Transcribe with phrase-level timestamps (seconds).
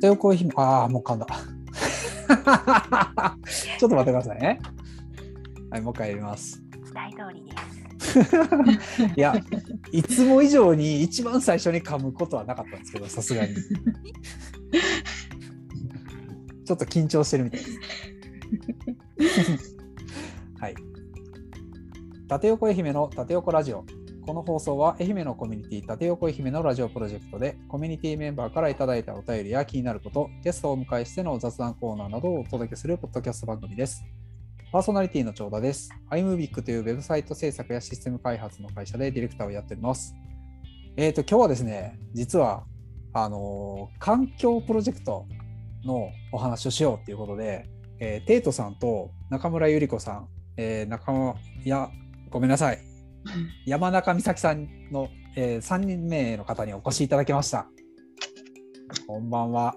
[0.00, 1.26] 縦横愛媛、ああ、もう噛んだ。
[3.78, 4.60] ちょっと待ってくださいね。
[5.70, 6.62] はい、もう一回やります。
[6.84, 7.66] 期待通りです。
[9.16, 9.34] いや、
[9.92, 13.54] いつも以上に一番最初に噛むことはなかったんですけど、さすがに。
[16.64, 17.78] ちょっと緊張してるみたいです。
[20.58, 20.74] はい。
[22.28, 23.84] 縦横愛媛の縦横ラジオ。
[24.26, 34.02] この放送は愛媛のコミュニティ縦横愛媛のラジオプロジェクトでコミュニティメンバーからいただいたお便りや気になること、ゲストをお迎えしての雑談コーナーなどをお届けするポッドキャスト番組です。
[34.72, 35.90] パーソナリティの長田です。
[36.10, 40.12] iMovic というウェブサイト制作やシステム開発の会社でディレクターをやっております。
[40.96, 42.64] えっ、と、今日はですね、実は、
[43.12, 45.28] あのー環境プロジェクト
[45.84, 47.68] のお話をしようということで、
[48.00, 51.90] えーテイトさんと中村ゆり子さん、えー中村、いや、
[52.28, 52.95] ごめんなさい。
[53.64, 57.68] 山中美咲さんの、え3人目の方にお越しいただきました。
[59.06, 59.74] こんばんは。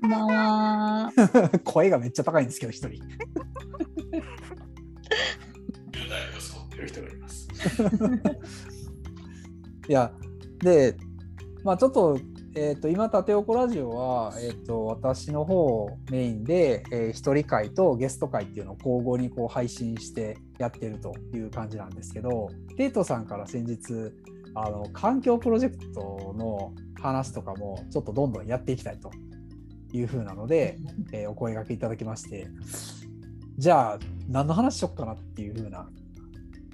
[0.00, 1.12] こんばんは。
[1.64, 3.02] 声がめっちゃ高いんですけど、一人。
[5.90, 7.48] 10代を装ってる人がいます。
[9.88, 10.12] いや、
[10.60, 10.96] で、
[11.64, 12.18] まあちょっと、
[12.58, 22.48] えっ、と、今、縦横ラジオは、えっ、と、私の方メインで、えー一人会とゲスト会っていうのを交互にこう配信してやってるという感じなんですけど、
[22.78, 24.10] テイトさんから先日、
[24.54, 29.10] あの、環境プロジェクトの話とかも、ちょっとどんどんやっていきたいと
[29.92, 30.78] いうふうなので、
[31.12, 32.48] えーお声掛けいただきまして、
[33.58, 33.98] じゃあ、
[34.30, 35.90] 何の話しよっかなっていうふうな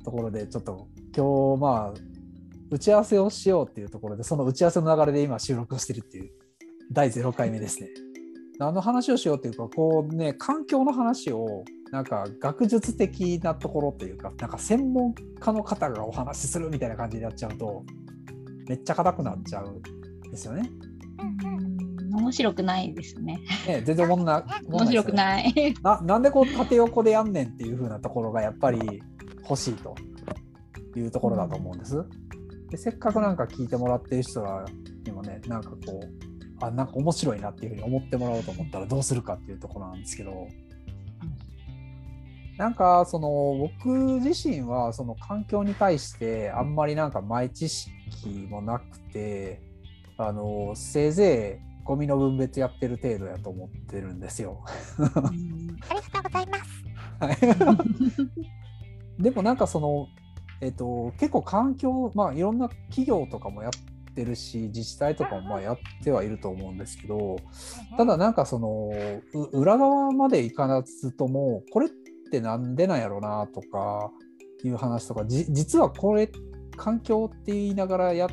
[0.05, 0.87] ところで、ちょっと
[1.17, 2.12] 今日、まあ、
[2.73, 6.31] 打ち合わせをしようっていうところで、その打ち合わせの流れで今収録をしてるっていう
[6.91, 7.89] 第0回目ですね。
[8.59, 17.85] 何の話をしようっていうか、こうね、環境の話を、なんか学術的なところというか、なんか専門家の方がお話しするみたいな感じでやっちゃうと、
[18.67, 20.71] めっちゃ硬くなっちゃうんですよね。
[22.11, 23.39] 面白くないですね。
[23.67, 25.75] ね全然もんな、 面白くいない。
[25.83, 29.03] ななんでこう縦横でやんねんっていう風なところがやっぱり
[29.43, 29.95] 欲しいと
[30.97, 32.03] いうところだと思うんです。
[32.73, 34.65] でせっかくなんか聞いてもらってる人ら
[35.05, 40.49] にもね、なんかこう、あ、なんか面白いなっていうふうに思ってもらおうと思ったらどうするかっていうところなんですけど、
[42.57, 43.29] なんかその
[43.59, 43.91] 僕
[44.21, 49.61] 自身はその環境に対してあんまりなんか前知識もなくて、
[50.17, 54.65] あの、せいぜいゴミの分別やってる程度やと思ってるんですよ。
[54.99, 55.31] あ
[55.95, 56.83] りがとうございます。
[57.21, 57.33] は
[59.19, 60.09] い、 でもなんかその、
[60.63, 67.37] えっと結構環境、まあ、いろんな企業とかもやってるし自治体とかもまあやってはいると思うんですけど
[67.97, 68.91] ただなんかその
[69.35, 71.91] う裏側までいかずともこれっ
[72.31, 74.13] てなんでなんやろなとか
[74.63, 76.31] いう話とかじ実はこれ
[76.77, 78.29] 環境って言いながらやっ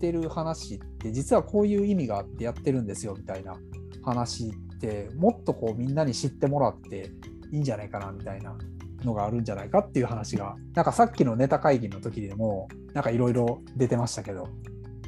[0.00, 3.56] てる話って実はこういう意味があってやってるんですよみたいな
[4.02, 7.12] 話ってもっとこうみんなに知ってもらって
[7.52, 8.56] いいんじゃないかなみたいな
[9.04, 14.48] のがあるんじゃないかっていう話がなんかさっきのネタ会議の時でもなんかいろいろ出てましたけど。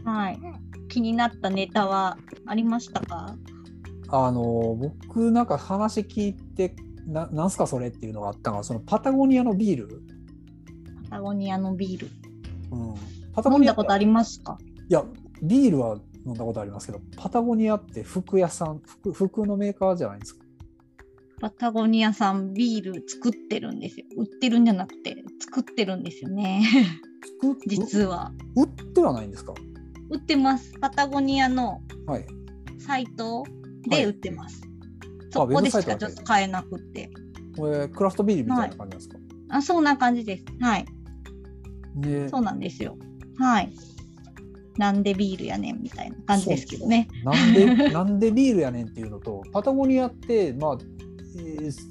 [0.04, 0.38] はい。
[0.88, 3.36] 気になったネタはありましたか？
[4.08, 6.74] あの僕なんか話聞いて
[7.06, 10.02] ななんすかそれっていうのがあったのがそのパタゴニアのビール、
[11.10, 12.08] パタゴニアのビール。
[12.72, 12.94] うん、
[13.32, 14.58] パタゴニア飲んだことありますか？
[14.88, 15.04] いや
[15.42, 20.44] ビールは飲んだことありますけどパタゴニアって服屋さん服服のメーカーじゃないですか
[21.40, 24.06] パタゴニアさんビール作ってるんですよ。
[24.16, 26.62] 売ってるんじゃなくて作ってるんですよね。
[27.40, 28.32] 服 実は。
[28.56, 29.54] 売ってはないんですか？
[30.10, 30.72] 売ってます。
[30.80, 32.26] パタゴニアのはい
[32.78, 34.60] サイトはいで売ってます。
[35.30, 37.10] そこでしかちょっと買えなくって。
[37.56, 39.18] これクラフトビールみたいな感じですか、
[39.48, 40.44] あ、そんな感じです。
[40.60, 40.84] はい。
[41.96, 42.96] でそうなんですよ。
[43.38, 43.72] はい。
[44.76, 47.08] なんでビールやねんみたいな感じですけどね。
[47.24, 50.99] なんで、なんでビールやねんっていうのと、パタゴニアって、まあ、えー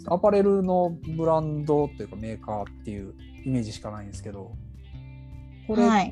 [0.08, 3.14] アパレルのブランドというかメーカーっていう
[3.46, 4.52] イメージしかないんですけど、
[5.68, 6.04] これは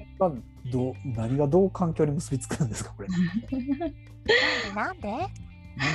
[0.72, 3.10] どう、何がどう環境に結びつくんですか、これ？
[4.76, 5.12] なんで？
[5.12, 5.18] な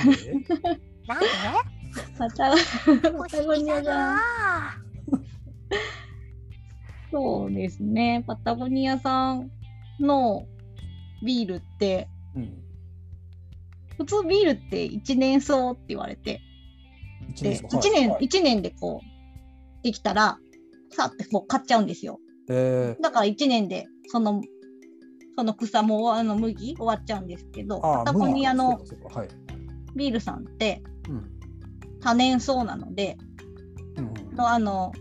[0.03, 0.17] んで？
[1.07, 1.25] なんで？
[2.17, 2.55] パタ
[3.11, 4.17] パタゴニアが。
[7.11, 8.23] そうですね。
[8.25, 9.51] パタゴニアさん
[9.99, 10.47] の
[11.23, 12.57] ビールって、うん。
[13.97, 16.41] 普通ビールって一年草って言われて、
[17.29, 20.37] 一で年1年、はい一年でこう、できたら、
[20.91, 22.19] さってこう買っちゃうんですよ。
[22.49, 24.41] えだから1年で、その、
[25.35, 28.79] その草もあの麦終わっちゃうんですけど、パタゴニアの。
[29.95, 31.29] ビールさんってうん。
[32.01, 33.17] 多年草なので、
[33.97, 34.91] うんあの、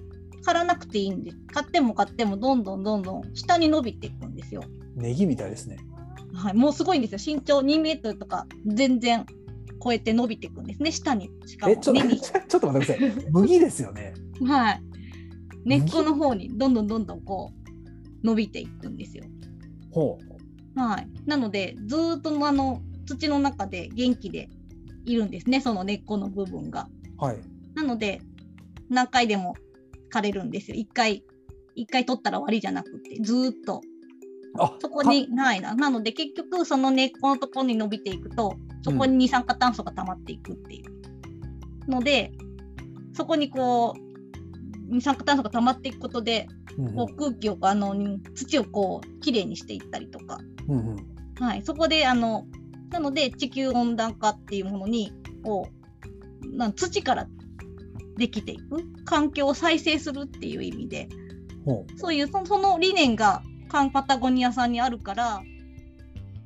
[0.44, 4.62] 刈らなくていいんで、買っても買ってもどんどんどんどん下に伸びていくんですよ。
[4.96, 5.78] ネギみたいですね。
[6.34, 7.36] はい、もうすごいんですよ。
[7.36, 9.26] 身長2メートルとか全然
[9.82, 10.92] 超えて伸びていくんですね。
[10.92, 11.30] 下に。
[11.46, 12.20] しかも根に。
[12.20, 13.30] ちょっと待ってください。
[13.32, 14.14] 麦ですよね。
[14.44, 14.82] はい。
[15.64, 19.24] 根っこの方にどんどんどんどんこう伸びていくんですよ。
[19.90, 20.18] ほ
[20.74, 24.48] はい、なのでずーっとあの土の中で元気で
[25.04, 25.60] いるんですね。
[25.60, 26.88] その根っこの部分が。
[27.20, 27.38] うはい。
[27.74, 28.20] なので
[28.88, 29.54] 何回でも
[30.12, 30.76] 枯れるんですよ。
[30.76, 31.24] 一回
[31.74, 33.80] 一回取ったら終わりじゃなくてずーっとあ
[34.80, 35.74] そこにないな。
[35.74, 41.90] なので結局その根っこのところに伸びていくとそこに二酸化炭素が溜まっていくっていう。
[41.90, 42.32] ので
[43.14, 46.46] そこにこう二酸化炭素が溜まっていくことで
[46.94, 47.94] こう空気をあの
[48.34, 50.38] 土をこうきれいにしていったりとか、
[50.68, 50.96] うんうん。
[51.40, 52.46] はい、そこであの
[52.90, 55.12] なので地球温暖化っていうものに
[55.42, 55.68] こ
[56.44, 57.26] うなん土から
[58.16, 61.08] できていく環境を再生するっていう意味で
[61.64, 63.42] ほそういうそその理念が
[63.72, 65.42] カンパタゴニアさんにあるから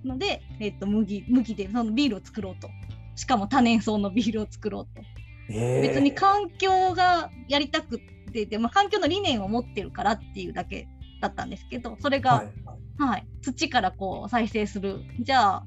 [0.05, 2.70] ので、えっと麦麦でそのビールを作ろうと。
[3.17, 5.02] しかも多年草のビールを作ろうと。
[5.02, 5.05] う
[5.50, 5.82] えー。
[5.82, 8.00] 別に環境がやりたくっ
[8.32, 10.87] てで、まあ、環境の理念を持ってるからっていうだけ
[11.20, 12.44] だったんですけどそれが、
[12.96, 13.26] ははい。
[13.26, 13.43] い。
[13.43, 15.00] 土からこう再生する。
[15.20, 15.67] じゃあ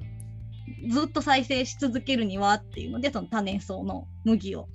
[0.90, 4.70] ずっと再生し続けるにはっていうのでその多年草の麦を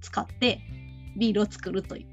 [0.00, 0.62] 使って
[1.16, 2.11] ビールを作るという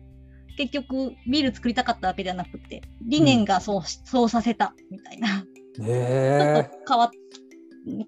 [0.60, 5.46] 結局ビール作りたかったわけじゃなくて理念がそう,、そうさせたみたいな。
[5.74, 7.12] ちょえっと変わっ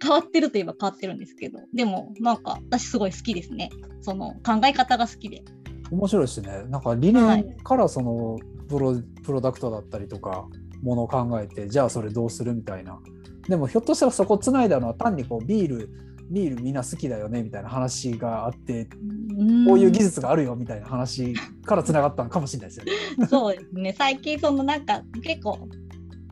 [0.01, 3.69] 変わってるといえば変わってるんですけどでもなんか私すごい好きですね。
[4.01, 5.43] その考え方が好きで。
[5.89, 6.63] ー、面白いですね。
[6.67, 8.37] なんか理念からその
[8.67, 10.45] プロプロダクトだったりとか
[10.83, 12.99] ものを考えてじゃあそれどうするみたいな。
[13.47, 15.89] でもひょっとしたらそこつないだのは単にこうビール
[16.31, 21.35] ビールみんな好きだよねみたいな話があってこういう技術があるよみたいな話
[21.65, 23.27] からつながったのかもしれないですよね。
[23.27, 23.93] そうですね。
[23.97, 25.67] 最近そのなんか結構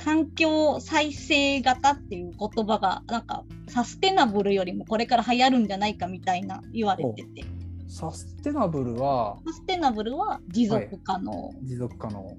[0.01, 7.43] 環境再生型っていう言葉がなんかサステナブルよりもこれから流行るんじゃないかみたいな言われてて。
[7.89, 12.37] サステナブルはサステナブルは持続可能、持続可能。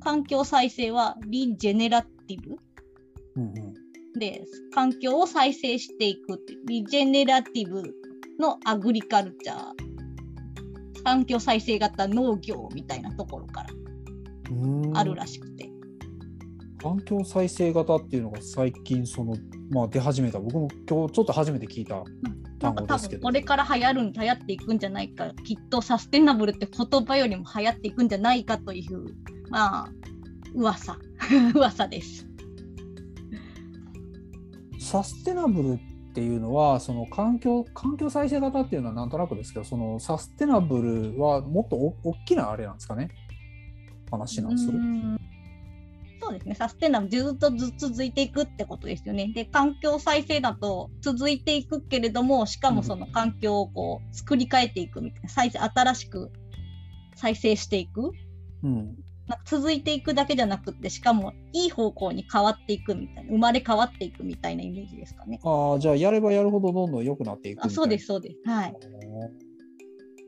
[0.00, 2.56] 環境再生はリジェネラティブ。
[3.36, 3.79] うんうん
[4.18, 7.94] で環境を再生していくリジェネラティブ
[8.38, 9.90] のアグリカルチャー。
[11.02, 13.68] 環境再生型農業みたいなところから
[14.94, 15.70] あるらしくて、
[16.82, 19.34] 環境再生型っていうのが最近その、
[19.70, 20.38] まあ、出始めた。
[20.38, 22.02] 僕も今日ちょっと初めて聞いた
[22.58, 23.20] 単語ですけど。
[23.20, 29.04] 分これから流行るん流行っていくんじゃないかきっとサステナブルって言葉よりも流行っていくんじゃないかという
[29.50, 29.92] まあ
[30.54, 30.98] 噂。
[31.54, 32.26] 噂です。
[34.90, 35.78] サステナブルっ
[36.14, 43.08] ていうのはその環境環境再生型っていうのはなんとなくですけどそのサステナブルはもっとお大きなあれなんですかね？
[44.10, 45.20] 話なんですうーん。
[46.20, 49.32] そうですね、サステナブルずっとず続いていくってことですよね。
[49.32, 56.32] で、環境再生だと続いていくけれども、しかもその環境をこう作り変えていくみたいな、再生新しく
[57.14, 58.10] 再生していく。
[58.64, 58.96] うん、
[59.44, 65.40] 続いていくだけじゃなくって、しかもいい方向に変わっていくみたいな、生まれ変わっていくみたいなイメージですかね。
[65.44, 68.48] ああじゃあやればやるほどどんどん良くなっていくあそうです、そうです。
[68.48, 68.74] はい。
[69.06, 69.30] お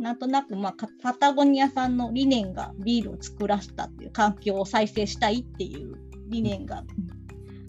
[0.02, 5.94] なんとなく、まあ、かパタゴニアさんの理念がビールを作らせたっていう環境を再生したいっていう
[6.28, 6.82] 理念が、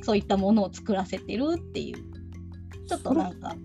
[0.01, 1.97] そういったものを作らせてるっていう
[2.87, 3.55] ちょっとなんか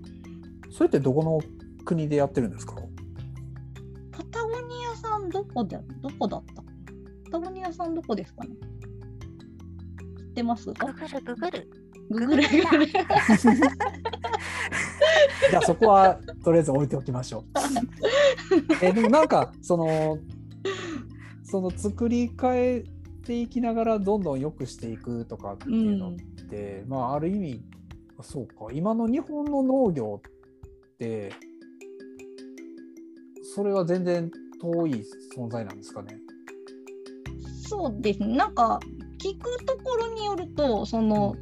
[0.68, 1.40] ーそれってどこの
[1.84, 2.74] 国でやってるんですか？
[4.12, 6.62] パタゴニアさんどこでどこだった
[7.68, 8.50] パタゴニアさんどこですかね？
[10.18, 10.72] 知ってます？
[10.72, 11.62] かググるググる。
[12.10, 13.04] ググるググった
[15.50, 17.44] じゃあそこはとりあえず置いておきましょう。
[18.84, 20.18] えでもなんかその
[21.44, 22.84] その作り変え
[23.26, 26.16] ていきながらどんどん良くしていくとかっていうのっ
[26.48, 27.62] て、まあある意味
[28.22, 31.32] そうか今の日本の農業って
[33.54, 35.04] それは全然遠い
[35.36, 36.18] 存在なんですかね？
[37.68, 38.20] そうです。
[38.20, 38.80] ねなんか
[39.18, 41.36] 聞くところによるとその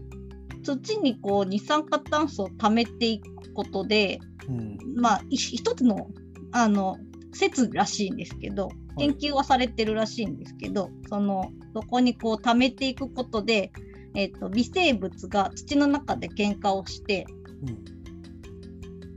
[0.63, 4.19] 土にこう二酸化炭素を溜めていくことで
[4.49, 4.79] うん。
[4.97, 6.09] まあい一つの
[6.53, 6.97] あの
[7.33, 13.71] 説らしいんですけど研究はされてるらしいんですけど、そのそこにこう溜めていくことで、
[14.15, 17.27] えっと微生物が土の中で喧嘩をして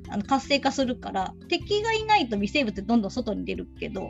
[0.09, 4.09] あの活性化するから敵がいないと微生物ってどんどん外に出るけど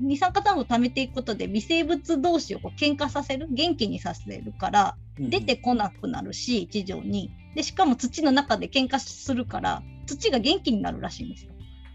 [0.00, 11.52] 二酸化炭素を溜めていくことで微生物同士をこう喧嘩させる元気にさせるからうん出てこなくなるし地上にでしかも土の中で喧嘩するから土が元気になるらしいんですよ。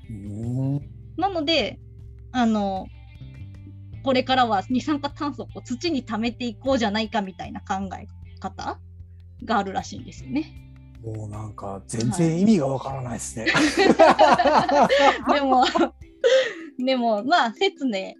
[0.09, 0.81] うん
[1.17, 1.79] なので
[2.31, 2.87] あの
[4.03, 8.07] これからは二酸化炭素を土に溜めていこうじゃないかみたいな考え
[8.39, 8.79] 方
[9.45, 10.53] があるらしいんですよね。
[11.03, 13.47] もうなんか全然意味がわからないですね。
[15.33, 15.65] でも、
[16.85, 18.15] でも、まあ、説ね、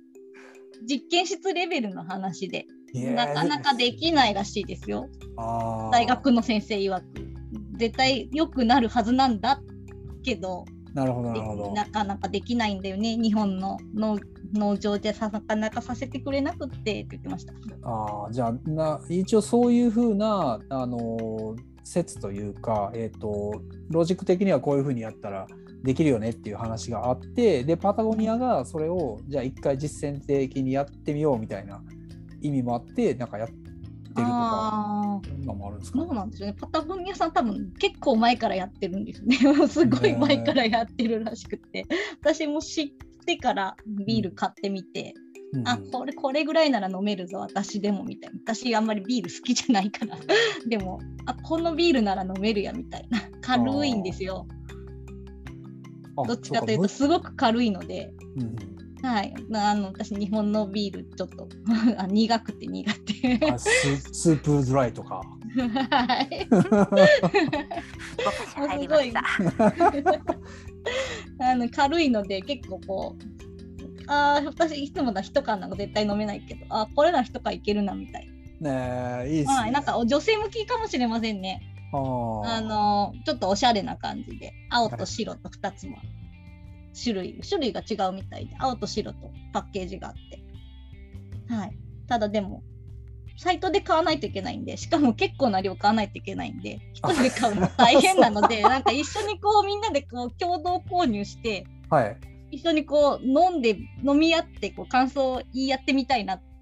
[0.88, 5.10] 実験室レベルの話で、なかなかできないらしいですよ。
[5.92, 7.06] 大学の先生曰く。
[7.78, 9.60] 絶対良くなるはずなんだ
[10.24, 13.18] けど、なるほどなかなかできないんだよね。
[13.18, 14.20] 日本の農
[14.54, 17.54] 農場でさなかなかさせてくれなくってって言ってました。
[17.82, 25.48] ああじゃあな一応そういうふうなあのー説というか、えー、とロジック的にはこういうふうにやったら
[25.84, 31.82] できるよねっていう話があってでパタゴニアがそれをじゃあ一回実践的にやってみようみたいな
[32.42, 33.62] 意味もあってなんかやってる
[34.16, 34.30] とか
[35.54, 36.00] もあるんですか？
[36.00, 36.56] そうなんですよね。
[36.60, 39.38] パタゴニアさん多分結構前からやってるんですね。
[39.68, 41.86] すごい前からやってるらしくて。
[42.22, 42.92] 私も知っ
[43.26, 45.14] てからビール買ってみて、
[45.54, 48.40] うんあ、これ、これぐらいなら飲めるぞ、私でもみたいな。
[48.54, 50.16] 私あんまりビール好きじゃないから。
[50.68, 53.20] でも、あ、このビールなら飲めるやみたいな。
[53.42, 54.48] 軽いんですよ。
[56.18, 58.12] あどっちかというと、そすごく軽いので。
[58.38, 58.56] うん
[59.04, 61.50] はい、まああの私、日本のビールちょっと
[62.00, 63.60] あ苦くて苦手。
[63.60, 65.16] ススープドライとか。
[65.16, 65.22] は
[66.22, 66.48] い。
[66.50, 69.24] 私入りました。
[71.52, 73.24] あの軽いので結構こう
[74.08, 78.28] あー私いつもだ一缶なんか絶対飲めないけどあーこれなら一缶いけるなみたい
[78.60, 79.72] ねえいいっすな、はい、ね。
[79.72, 84.54] なんか女性向きかもしれませんねあのちょっとおしゃれな感じで。
[84.70, 85.98] 青と白と2つも
[87.02, 88.56] 種類種類が違うみたいで。
[88.60, 91.54] 青と白とパッケージがあって。
[91.54, 91.78] はい。
[92.08, 92.64] ただでも
[93.38, 94.78] サイトで買わないといけないんで。
[94.78, 96.80] しかも結構な量買わないといけないんで。
[96.94, 102.18] 一人で買うの大変なのでなんか一緒にこうみんなでこう共同購入してはい。
[102.52, 106.53] 一緒にこう飲んで飲み合ってこう感想を言い合ってみたいなって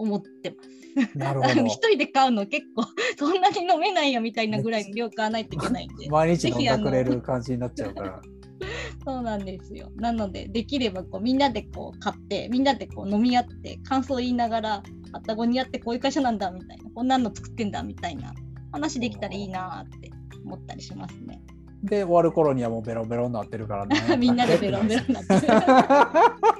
[0.00, 1.18] 思ってます。
[1.18, 1.74] なるほど 一。
[1.88, 2.84] 人で買うの結構
[3.18, 8.20] そんなに飲めないよみたいなぐらいの量買わないといけないんで毎日飲んでくれる感じになっちゃうから。
[9.04, 18.34] そうなんですよなのでできればこうみんなでこう買ってみんなでこう飲み合って感想を言いながらパタゴニアってこういう会社なんだみたいなこんなの作ってんだみたいな
[18.70, 20.10] 話できたらいいなーって
[20.44, 21.40] 思ったりしますね。
[21.82, 24.16] で終わる頃にはもうベロベロになってるからね。
[24.18, 26.59] みんなでベロベロになってるう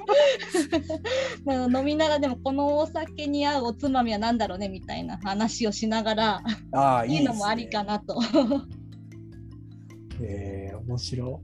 [1.77, 7.91] 飲みながらでもこのお酒に合うおつまみは何だろうねみたいな話をしながらああいいいうのもありかな。
[7.91, 8.21] なと。
[10.23, 11.41] えー、面白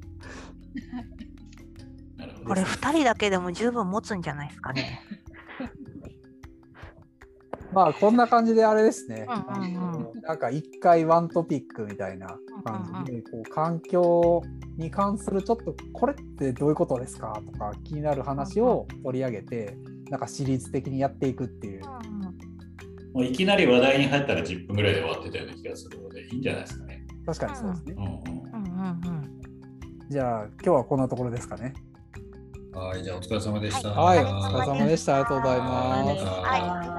[2.46, 5.02] これ二人だけでも十分持つんじゃないですかね。
[7.74, 9.26] まあこんな感じであれですね。
[9.28, 14.42] うんうんうんあのなんか一回ワントピックみたいな感じで、こう環境
[14.78, 19.78] に関するちょっとこれってどういうことですかとか気になる話を取り上げて、
[20.10, 21.82] なんかシリーズ的にやっていくっていう。
[23.14, 27.08] もういきなり話題に入ったら10分ぐらいで終わってたような気がするので、いいんじゃないですかね。
[27.26, 27.96] 確かにそうですね。
[27.98, 29.42] うんうんうんうんうん。
[30.10, 31.74] じゃあ今日はこんなところですかね。
[32.74, 33.90] はい、じゃあお疲れ様でした。
[33.90, 35.16] はい、おお疲れ様でした。
[35.16, 36.24] ありがとうございます。
[36.24, 36.97] はい、